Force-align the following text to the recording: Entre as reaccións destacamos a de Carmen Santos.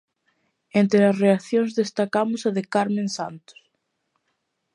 Entre 0.81 1.01
as 1.09 1.19
reaccións 1.23 1.71
destacamos 1.81 2.41
a 2.43 2.49
de 2.57 2.63
Carmen 2.73 3.07
Santos. 3.17 3.59